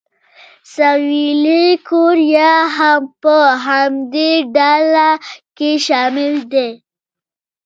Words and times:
سویلي 0.73 1.65
کوریا 1.87 2.53
هم 2.77 3.01
په 3.21 3.35
همدې 3.65 4.31
ډله 4.55 5.09
کې 5.57 5.71
شامل 5.85 6.33
دی. 6.51 6.69